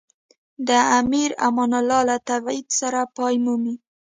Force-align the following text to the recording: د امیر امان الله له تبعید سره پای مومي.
د 0.67 0.69
امیر 0.99 1.31
امان 1.47 1.71
الله 1.79 2.01
له 2.09 2.17
تبعید 2.29 2.67
سره 2.79 2.99
پای 3.17 3.35
مومي. 3.43 3.75